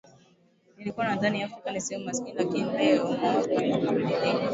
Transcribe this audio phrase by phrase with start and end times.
[0.77, 4.49] Nilikuwa nadhani Afrika ni sehemu maskini lakini leo mawazo yangu yamebadilika